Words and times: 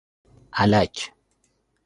الک 0.59 0.95